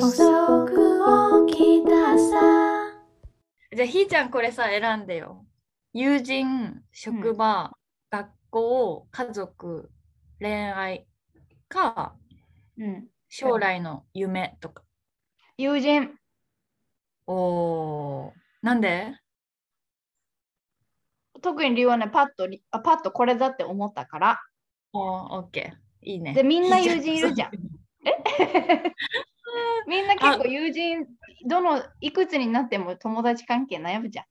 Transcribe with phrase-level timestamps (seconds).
[0.00, 2.94] 遅く起きたさ
[3.74, 5.44] じゃあひーちゃんこれさ選んでよ。
[5.92, 7.76] 友人、職場、
[8.10, 9.90] 学校、家族、
[10.40, 11.06] 恋愛
[11.68, 12.14] か
[12.78, 13.08] うん。
[13.28, 14.84] 将来の夢とか。
[15.56, 16.14] 友人。
[17.26, 18.32] おー。
[18.62, 19.12] なんで？
[21.42, 24.40] 特に理由はね、パッとり、あ、パッとこれだって思ったから。
[24.92, 26.08] おー、オッケー。
[26.08, 26.34] いいね。
[26.34, 27.58] でみんな友人いるじゃんん。
[29.86, 31.06] みんな結構友人、
[31.46, 34.24] どのいくつになっても友達関係悩むじゃん。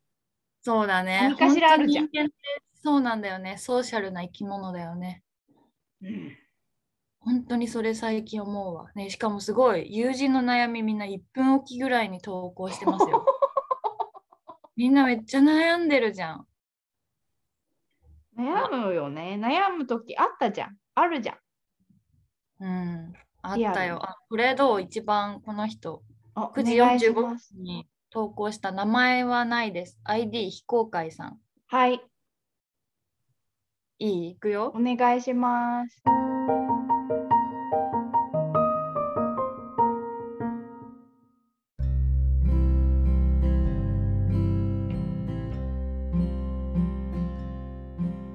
[0.62, 1.20] そうだね。
[1.22, 2.10] 何かしらあるじゃん
[2.84, 3.58] そうなんだよね。
[3.58, 5.24] ソーシャルな生き物だよね。
[6.02, 6.38] うん。
[7.20, 8.92] 本当にそれ最近思うわ。
[8.96, 13.26] ね、しかもすごい友人の悩みみんな1分おきぐらいに投稿してますよ。
[14.78, 16.48] みんなめっちゃ悩んでるじゃん。
[18.38, 19.38] 悩むよね。
[19.42, 20.78] 悩むときあったじゃん。
[20.96, 21.38] あるじゃん。
[22.60, 23.14] うん。
[23.50, 24.00] あったよ。
[24.04, 26.04] あ、これどう一番この人。
[26.36, 29.98] あ9時お願いし45ます分に投稿した名前はないです。
[30.04, 31.40] ID 非公開さん。
[31.68, 32.02] はい、
[34.00, 34.30] いい？
[34.32, 34.80] いくよお。
[34.80, 36.04] 願いします。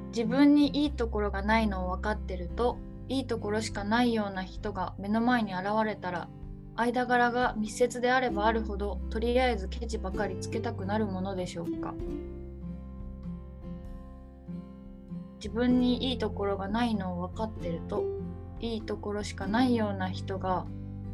[0.09, 2.77] 自分にいいところがないのを分かってると
[3.09, 6.29] いいところしかないような人が目の前に現れたら
[6.77, 11.95] 間柄が密接であればあるほどとりあえずケチばかりつけたくなるものでしょうか。
[15.37, 18.05] 自分にいいところがないのを分かってると
[18.61, 20.67] いいところしかないような人が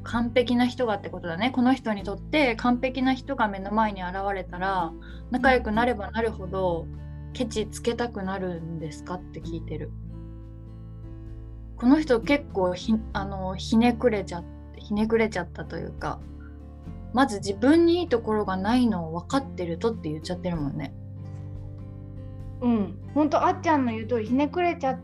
[0.05, 1.50] 完璧な人がってことだね。
[1.50, 4.92] この人にとって完璧な人が目の前に現れたら
[5.30, 6.86] 仲良くなればなるほど
[7.33, 9.91] ケチつけたくなるんですかって聞いてる。
[11.79, 14.43] この人結構ひあのひねくれちゃ
[14.77, 16.20] ひねくれちゃったというか
[17.12, 20.92] まず自分にいいところがないのを分かってるとって言っちゃってるもんね
[22.61, 24.98] うん、ほんとあっちゃんの言う通りひねくれちゃ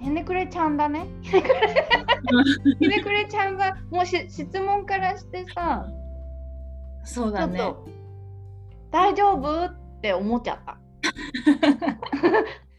[0.00, 1.06] ひねくれちゃんだね。
[1.20, 1.86] ひねくれ
[2.80, 5.86] ひねくれちゃんがもうし質問からしてさ、
[7.04, 7.60] そうだね
[8.90, 9.66] 大丈夫？
[9.66, 10.78] って思っちゃった。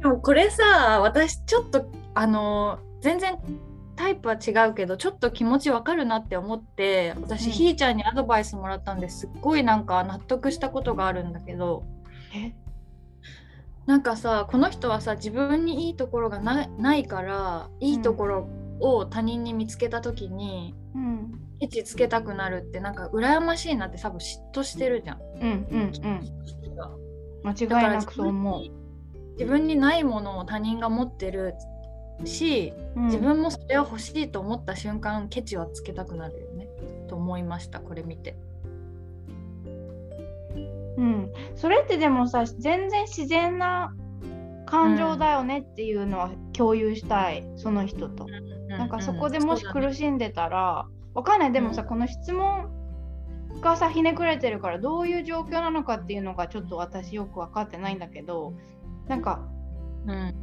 [0.00, 3.38] でもこれさ私ちょっとあの全然
[3.96, 7.52] タイプは違うけどちょっと気持ちわかるなって思って私、うん。
[7.52, 9.26] ひーちゃんにアドバイスもらったんです。
[9.26, 11.84] っごいなんか納得したことがあるんだけど。
[12.34, 12.52] え？
[13.86, 18.48] なんかさこの人はさ自分にいいところがなないからいいところ
[18.80, 21.40] を他人に見つけた時に、うん。
[21.60, 25.18] ケチつけたくなるってなんか羨ましいなって多分嫉妬してるじゃん。
[25.20, 26.20] うんうんうん。
[27.44, 28.64] 間違いなくそう思う。
[29.38, 31.54] 自分にないものを他人が持ってる
[32.24, 33.04] しうん。
[33.06, 36.68] 自分もそれを欲しいと思った瞬間ケチはつけたくなるよね。
[37.08, 38.36] と思いましたこれ見て。
[40.96, 43.94] うん、それってでもさ全然自然な
[44.64, 48.26] 感情だよねっていうのは共有したい、その人と。
[48.68, 51.52] なんかそこでもし苦しんでたら、わかんない。
[51.52, 51.88] でもさ、うん。
[51.88, 52.68] この質問
[53.60, 58.54] がさひねくれてるからどういう状況なのかっていうのがちょっと私よく分かってないんだけど
[59.08, 59.46] なんか
[60.06, 60.34] うん。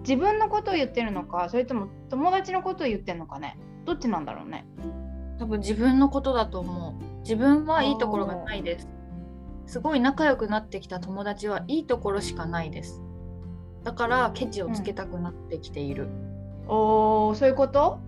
[0.00, 3.58] 自分のことを言ってるのかそれとも友達のことを言ってるのかね。
[3.86, 4.66] どっちなんだろうね。
[5.38, 7.20] 多分自分のことだと思う。
[7.20, 8.88] 自分はいいところがないです。
[9.66, 13.02] すごい仲良くなってきた友達はいいところしかないです。
[13.82, 16.08] だからケチをつけたくなってきている。
[16.66, 17.98] おーそういうこと？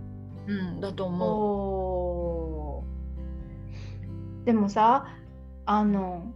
[0.47, 4.45] うん、だと思おー。
[4.45, 5.07] でもさ
[5.65, 6.33] あの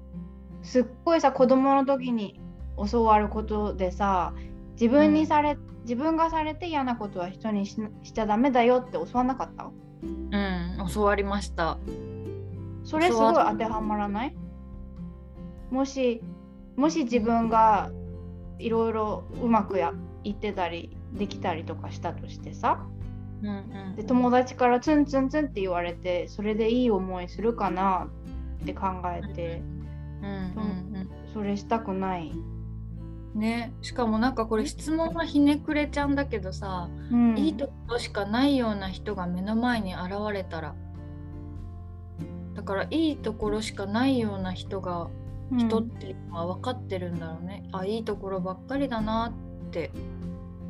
[0.62, 2.40] すっごいさ子供の時に
[2.90, 4.32] 教わることでさ
[4.72, 9.64] 自分にされ、自分がされて嫌なことは人にししちゃダメだよって教わんなかった？
[9.64, 9.72] う
[10.02, 10.36] う
[10.86, 11.78] ん教わりました。
[12.84, 14.34] それすごい当てはまらない？
[15.70, 16.22] もし
[16.76, 17.90] もし自分が
[18.58, 19.92] いろいろうまくや
[20.24, 22.86] いってたりできたりとかしたとしてさ
[23.42, 28.08] うんうんで友達からツンツンツンって言われてそれでいい思いするかな
[28.62, 29.62] って考えて
[30.22, 30.32] うんう
[31.00, 32.32] んそれしたくない。
[33.34, 33.72] うんね。
[33.82, 40.74] しかもなんかこれ質問はひねくれちゃんだけどさ、うん、いいところしかないような人が目の前に現れたら。
[42.54, 45.08] だからいいところしかないような人が
[45.52, 45.58] うん。
[45.58, 49.32] 人っていうのは分かってるんだろうね、あいいところばっかりだな
[49.66, 49.90] って。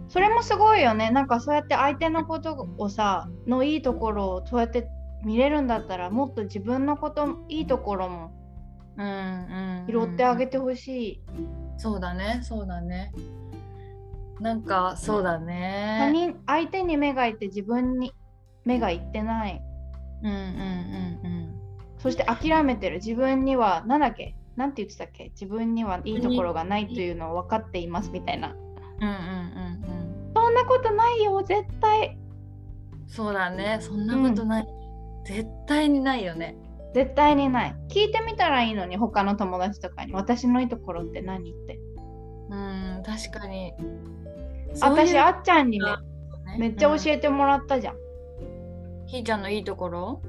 [0.08, 1.10] それもすごいよね。
[1.10, 4.88] なんかそうやって相手のことをさのいいところをそうやって
[5.24, 8.32] 見れるんだったらもっと自分のこといいところも
[8.96, 9.86] うんうん。
[9.86, 11.22] 拾ってあげてほしい、
[11.80, 13.12] そうだねそうだね。
[14.38, 18.12] なんかそうだ他ね人相手に目がいって自分に
[18.64, 19.62] 目がいってない。
[20.22, 21.60] うんうんうん
[21.98, 22.96] そして諦めてる。
[22.96, 24.36] 自分には何だっけ？
[24.56, 25.30] なんて言ってたっけ？
[25.30, 28.50] 自分にはいいところがないというのを分かっていますみたいな。
[28.50, 29.10] うんうんうんう
[30.30, 30.32] ん。
[30.34, 32.18] そんなことないよ絶対。
[33.06, 34.66] そうだねそんなことない、
[35.24, 36.54] 絶対にないよね
[36.94, 37.76] 絶対にない。
[37.88, 40.12] 聞いてみたらいいのに他の友達とかに。
[40.12, 41.78] 私のいいところって何って。
[42.50, 43.72] うん確かに。
[44.80, 45.92] 私あっちゃんにめね。
[46.58, 47.96] めっちゃ教えてもらったじゃん、
[49.06, 50.22] ひーちゃんのいいところ？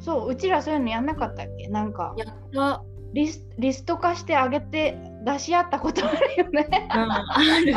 [0.00, 1.68] そううちらそういうのやんなかったっけ？
[1.68, 2.82] なんかやった。
[3.12, 4.96] リスリスト化してあげて
[5.26, 6.88] 出し合ったことあるよね。
[6.88, 7.28] あ
[7.62, 7.74] る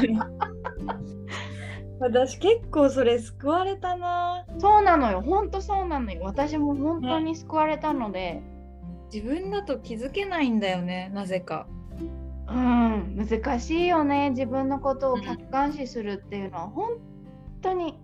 [2.06, 4.46] 私結構それ救われたな。
[4.60, 5.22] そうなのよ。
[5.22, 6.22] ほんとそうなのよ。
[6.24, 8.42] 私も本当に救われたので、
[9.12, 11.12] 自分だと気づけないんだよね。
[11.14, 11.68] なぜか。
[12.48, 13.18] うん。
[13.18, 14.30] 難しいよね。
[14.32, 16.68] 自分のことを客観視するっていうのは。
[16.70, 16.92] 本
[17.62, 18.00] 当に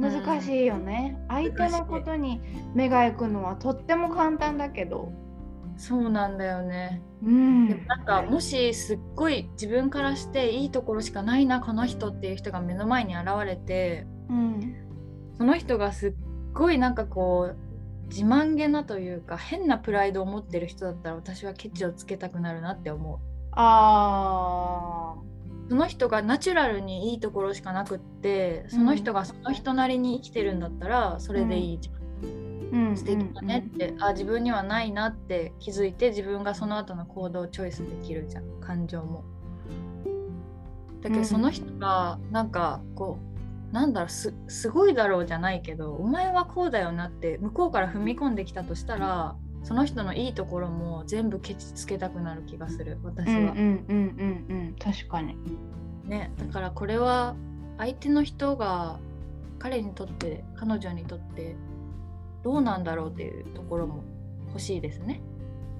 [0.00, 2.40] 難しいよね、相手のことに
[2.74, 5.12] 目が行くのはとっても簡単だけど。
[5.76, 7.02] そうなんだよね。
[7.22, 14.76] うんなんかもしすっごい自分からしていいところしかないなこの人っていう人が目の前に現れてうん。
[15.36, 16.14] その人がすっ
[16.52, 23.18] ごいなんかこう自慢げなというか変なプライドを持ってる人だったら私はケチをつけたくなるなって思う。
[23.52, 25.16] あ
[25.68, 31.99] その人がナチュラルにいいところしかなくってその人がその人なりに生きてるんだったらそれでいいじゃん、ー
[32.72, 38.60] うん素敵だねって、あ自分にはないなって気づいて自分がその後の行動をチョイスできるじゃん。
[38.60, 39.24] 感情も。
[41.02, 41.22] だけうん。
[41.22, 43.18] どその人がなんかこ
[43.70, 53.34] うなんだろうすすごいだろうじゃないけどお前はこうだよなって向こうから踏み込んできたとしたらその人のいいところも全部ケチつけたくなる気がする私は。
[53.34, 53.56] うんうんうん
[53.88, 54.76] うんうん。
[54.78, 55.36] 確かに。
[56.04, 57.36] ね、だからこれは
[57.78, 58.98] 相手の人が
[59.58, 61.54] 彼にとって彼女にとって
[62.42, 64.02] どうなんだろうっていうところも
[64.48, 65.22] 欲しいですね。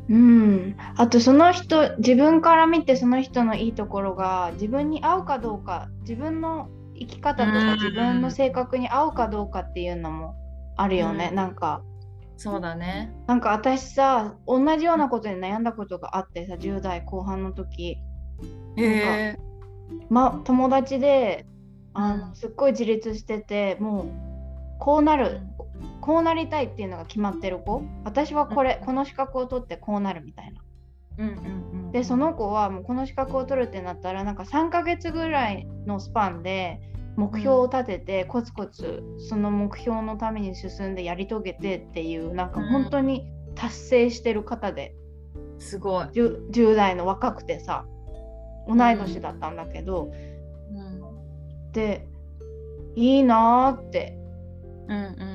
[0.09, 6.69] うん、あとその人自分から見てその人のいいところが自分に合うかどうか自分の
[6.99, 7.55] 生き方とうん。
[7.55, 10.35] か自分の性格に合うかどうかっていうのも
[10.77, 11.35] あるよね、うん。
[11.37, 11.83] なんか。
[12.37, 13.15] そうだね。
[13.27, 17.99] なんか私さ同じようなことに悩んだことがあってさ10代後半の時。
[18.77, 19.39] へえ。
[20.09, 21.47] ま友達で
[21.93, 22.35] あの、うん。
[22.35, 24.09] すっごい自立しててもう
[24.81, 25.41] こうなる、
[26.01, 27.83] こうなりたいっていうのが決まってる子？
[28.05, 28.87] 私はこれ、うん。
[28.87, 30.63] この資格を取ってこうなるみたいな。
[31.19, 31.93] うんうんうん。
[31.93, 36.81] でその子はもうこの資格を取るってなったらなんか3ヶ月ぐらいのスパンで
[37.17, 44.95] 目標を立ててコツコツその目標のために進んでやり遂げてっていうなんか本当に達成してる方で、
[45.59, 46.05] すごい。
[46.07, 47.85] 10, 10代の若くてさ
[48.69, 50.13] 同い年だったんだけど、
[50.73, 50.75] う
[51.69, 51.73] ん。
[51.73, 52.07] で
[52.95, 54.17] いいなーって。
[54.89, 55.17] うんうん。
[55.19, 55.30] だ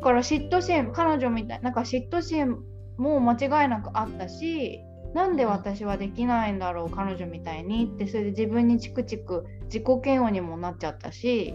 [0.00, 2.58] から嫉妬心彼女みたいなんか嫉妬心
[2.96, 4.80] も間違いなくあったし
[5.14, 11.54] なんで私はできないんだろう彼女みたいにってそれで自分にチクチク自己嫌悪にもなっちゃったし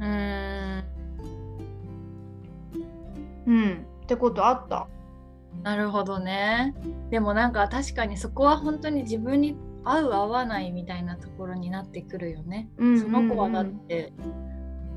[0.00, 0.08] うん。
[0.08, 0.84] うーん。
[3.46, 4.88] うんってことあった
[5.62, 6.74] なるほどね。
[7.10, 12.68] でもなんか確かにそこは本当に自分に合う合わないみたいなところになってくるよね。
[12.76, 14.12] うんその子はだっうんうんて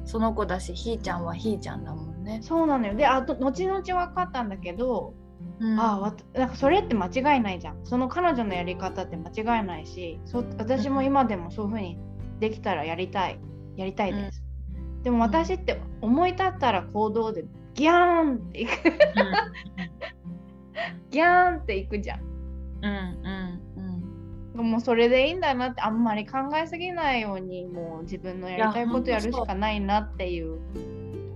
[0.03, 2.39] その子だしひーちゃんはひーちゃんだもんね。
[2.43, 2.93] そうなのよ。
[2.95, 5.13] であと後々分かったんだけど、
[5.59, 5.79] うん。
[5.79, 7.79] あわたなんかそれって間違いないじゃん。
[7.83, 11.97] その彼女のやり方って間違いないしそ私も今でもそういう風に
[12.39, 13.39] できたらやりたい。
[13.75, 14.43] やりたいです、
[15.03, 18.71] でも私って思い立ったら行動でギャーンっていく。
[21.11, 22.21] ギャーンっていくじゃん。
[22.21, 22.85] うん
[23.75, 23.81] う
[24.57, 24.71] んうん。
[24.71, 30.57] もうそれでいいんだなってあんまり考えすぎないようにもう自分のやりたいことやるしかないなっていう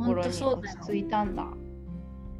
[0.01, 0.77] とこ本ろに当そうだよ。
[0.81, 1.47] 落ち着いたんだ。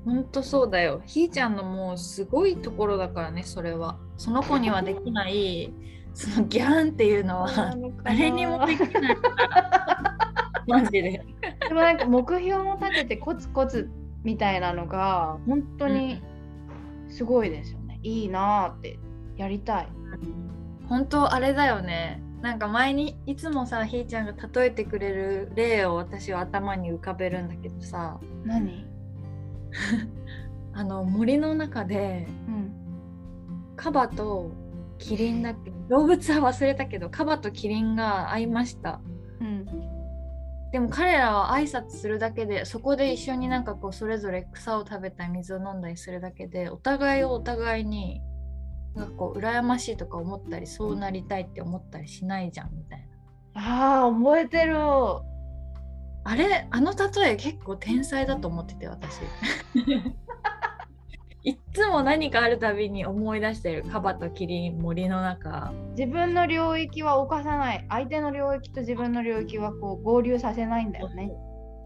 [0.03, 1.01] 本当そうだよ。
[1.06, 4.00] ひーちゃんのもうすごいところだからねそれは。
[4.18, 5.74] その子にはできない
[6.13, 10.27] そのギャーンっていうのは誰にもできないから。
[10.68, 11.01] マジで。
[11.01, 13.89] でもなんか目標も立ててコツコツ
[14.24, 16.22] みたいなのが本当に
[17.08, 18.00] すごいですよね。
[18.03, 19.00] いいなーって
[19.38, 19.88] やりたい。
[20.88, 28.86] 本当あれだよねなんか前にいつもさひーちゃんが例えてくれる例を私は頭に浮かべるんだけどさ何？
[30.74, 32.72] あの森の中でうん。
[33.76, 34.52] カバと
[34.98, 35.72] キリンだっけ？
[35.90, 39.02] 動物は忘れたけどカバとキリンが会いました
[39.40, 39.66] うん。
[40.72, 48.22] でも彼らは挨拶するだけでそこで一緒になんかこうそれぞれ草を食べたり水を飲んだりするだけでお互いをお互いに
[48.96, 53.08] なんかこう羨ましいとか思ったりそうなりたいって思ったりしないじゃんみたい
[53.54, 54.02] な。
[54.02, 54.76] ああ、覚えてる。
[56.24, 56.68] あれ？
[56.70, 59.20] あの例え結構天才だと思ってて私。
[61.44, 65.74] いっつも何かあるたびに思い出してるカバとキリン森の中。
[65.98, 67.86] 自分の領域は犯さない。
[67.90, 71.32] 相手の領域と自分の領域はこう合流させないんだよね。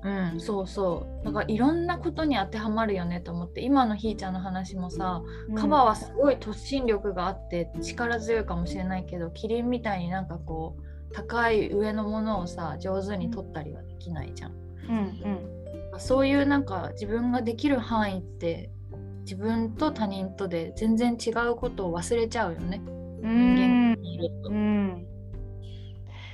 [0.05, 1.25] うんそうそう。
[1.25, 5.23] だからいろんなことに当てはまるよねと思って今のひーちゃんの話もさ
[5.55, 14.51] カバはすごい突進力があって力強いかもしれないけどキリンみたいになんかこう高い上のものをさ上手に取ったりはできないじゃん。
[14.51, 14.97] うん
[15.93, 18.69] うん、そういうなんか自分ができる範囲って
[19.21, 22.79] 自分と他人とで全然違うことを忘れちゃうよね。
[23.23, 24.49] うん人間いると。
[24.51, 25.07] うん、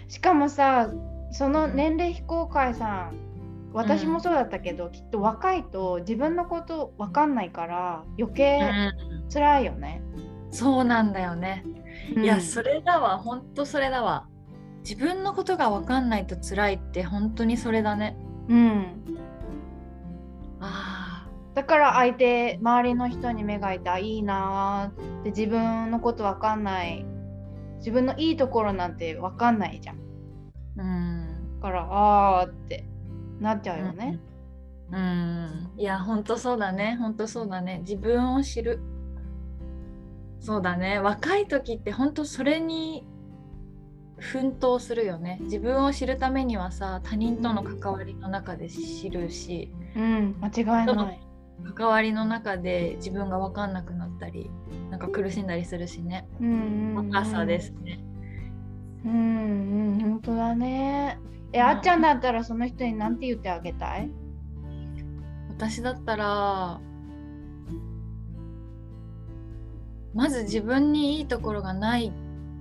[0.10, 0.92] しかもさ
[1.32, 3.30] その年齢非公開さん
[3.74, 10.01] 私もそうだったけど、きっと若いと自分のこと分かんないから余計うん辛いよね。
[10.51, 11.63] そうなんだよね。
[12.16, 14.28] いやそれれだわほんとそれだわ。
[14.84, 18.18] 自分のことが分かんないと辛いって本当にそれだね。
[18.50, 19.04] うん
[20.60, 27.06] あだから相手周りの人に目がいたいいなーって自分のこと分かんない
[27.78, 29.98] 自分のいいところなんて分かんないじゃん。
[29.98, 30.00] あ
[30.78, 31.60] うん。
[31.62, 32.90] だからあーって
[33.41, 34.19] なっちゃうよね。
[34.91, 34.98] うん。
[34.98, 38.79] うんいや本当そうだね本当そうだね自分を知る。
[40.39, 43.05] そうだね若い時って本当それに
[44.17, 50.48] 奮闘するよね自分を知るためにはさ他人との関わりの中で知るしうん、間
[50.81, 51.21] 違いない。
[51.75, 54.50] 関わりの中で自分が分かんなくなったり
[54.89, 58.00] なんか苦しんだりするしねうんうんうん若さですね。
[59.05, 61.19] うんうん、本当だね。
[61.53, 64.10] え、あっちゃんだったらその人に何て言ってあげたい？
[65.50, 66.79] 私だったら
[70.13, 72.12] まず自分にいいところがない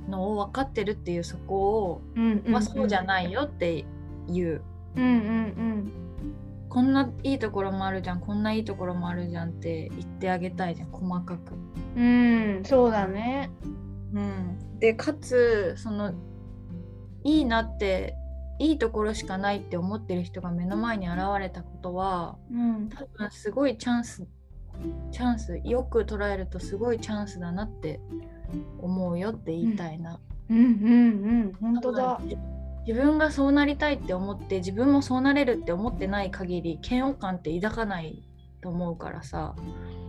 [0.08, 3.06] のを分かってるっていうそこを、うんまあ、そうじゃい。
[3.06, 3.84] ないよって
[4.28, 4.62] いう
[4.96, 5.92] うんうん
[6.68, 11.54] こんないいところもあるじゃんこんないいところもあるじゃんって言ってあげたいじゃん細かく。
[11.96, 12.56] うん。
[12.58, 13.50] うん、そうだね。
[14.12, 16.12] うん、でかつその
[17.24, 18.14] いいなって
[18.60, 22.88] いいところしかないって思ってる人が目の前に現れたことはうん。
[22.90, 24.28] 多分すごいチャンス
[25.10, 28.00] チャンスよく捉えるとすごいチャンスだなって
[28.78, 30.20] 思うよって言いたいな。
[30.48, 30.66] うんうんう
[31.48, 32.20] ん、本当だ。
[32.22, 32.36] 自
[32.86, 38.22] 自分がそうなりたいって思って自分もそうなれるって思ってない限り嫌悪感って抱かない
[38.62, 39.54] と思うからさ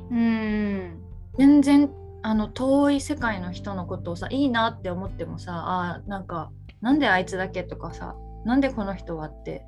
[0.09, 0.99] うん。
[1.37, 1.91] 全然
[2.23, 9.65] あの遠い世界の人のことをさいいなって思ってもさあーなんかなんであいつだけとかさなんでこの人はって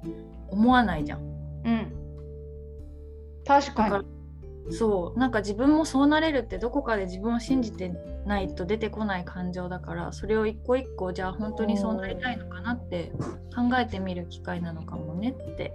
[0.49, 1.19] 思わないじゃん。
[1.19, 1.23] う
[1.69, 1.93] ん。
[3.45, 4.05] 確だかに。
[4.71, 7.93] そうなんか自分もそうなれるってどこかで自分を信じて
[8.25, 13.11] ないと出てこない感情だからそれを一個一個じゃあ本当にそうなりたいのかなって
[13.53, 15.73] 考えてみる機会なのかもねって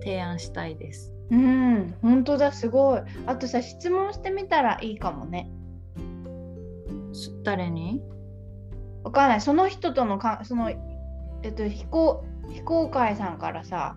[0.00, 1.12] 提案したいです。
[1.30, 3.02] うん、本当だ、すごい。
[3.26, 5.50] あとさ、質問してみたらいいかもね。
[7.12, 8.02] す誰に？
[9.04, 9.40] わかんない。
[9.40, 10.70] その人とのか、その、
[11.42, 13.96] えっと、非公非公開さんからさ、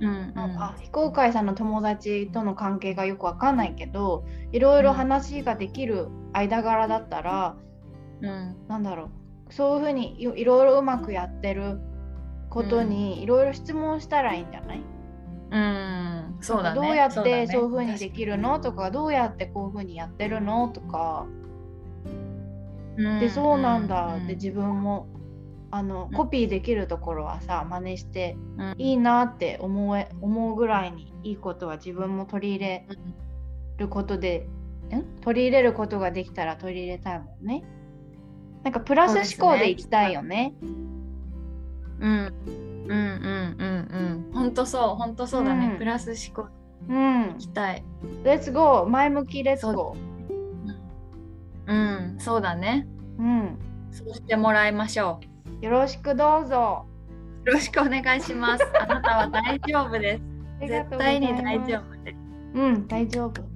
[0.00, 0.32] うんうん。
[0.36, 7.56] あ非公開さんの友達との関係がよくわかんないけどいろいろ話ができる間柄だったら、
[8.22, 8.56] うん。
[8.68, 9.10] なんだろ
[9.50, 11.80] うそういうふうにいいろいろうまくやってる
[12.50, 14.82] ことにいろいろ質問したらいいんじゃない、
[15.50, 16.36] うん。
[16.40, 16.76] そうだね。
[16.76, 18.60] どうやってそういうふうにできるの？
[18.60, 20.68] とかどうやってこういうふうにやってるの？
[20.68, 21.26] とか。
[22.96, 23.20] うん。
[23.20, 25.08] でそうなんだうんって自分も
[25.70, 32.86] あのうんコピーできるところはさ真似してうんいいなって思え思うぐらいにいいことは自分も取り入れ
[33.76, 34.48] ることで
[34.90, 35.04] ん？
[35.20, 37.62] 取り入れることができたら取り入れたいもんね。
[38.64, 40.54] なんかプラス思考でいきたいよね。
[40.62, 42.32] うんうん
[42.88, 46.48] うんうんうん本当そう本当そうだね、うんプラス思考
[46.88, 47.38] うんい。
[47.38, 47.84] きたい。
[48.24, 49.96] レッツゴー前向きレッツそゴ
[51.66, 52.86] うんそうだね。
[53.18, 53.22] ー。
[53.22, 53.58] うん。
[53.90, 55.20] そうしてもらいましょ
[55.60, 56.86] よろしくどうぞ。
[57.44, 57.48] う。
[57.48, 58.64] よろしくお願いします。
[58.80, 60.18] あなたは大丈夫で
[60.60, 62.16] す絶対に大丈夫です。
[62.54, 63.47] うん、大丈夫。